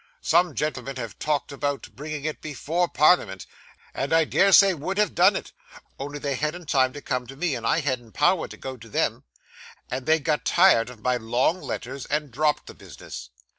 Some 0.23 0.55
gentlemen 0.55 0.95
have 0.95 1.19
talked 1.19 1.51
of 1.51 1.63
bringing 1.95 2.25
it 2.25 2.41
before 2.41 2.87
Parliament, 2.87 3.45
and 3.93 4.11
I 4.11 4.25
dare 4.25 4.51
say 4.51 4.73
would 4.73 4.97
have 4.97 5.13
done 5.13 5.35
it, 5.35 5.51
only 5.99 6.17
they 6.17 6.33
hadn't 6.33 6.69
time 6.69 6.91
to 6.93 7.03
come 7.03 7.27
to 7.27 7.35
me, 7.35 7.53
and 7.53 7.67
I 7.67 7.81
hadn't 7.81 8.13
power 8.13 8.47
to 8.47 8.57
go 8.57 8.77
to 8.77 8.89
them, 8.89 9.25
and 9.91 10.07
they 10.07 10.17
got 10.17 10.43
tired 10.43 10.89
of 10.89 11.01
my 11.01 11.17
long 11.17 11.61
letters, 11.61 12.07
and 12.07 12.31
dropped 12.31 12.65
the 12.65 12.73
business. 12.73 13.29